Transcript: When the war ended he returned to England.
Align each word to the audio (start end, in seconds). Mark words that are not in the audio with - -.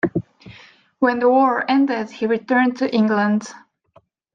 When 0.97 1.19
the 1.19 1.29
war 1.29 1.63
ended 1.69 2.09
he 2.09 2.25
returned 2.25 2.75
to 2.77 2.91
England. 2.91 3.51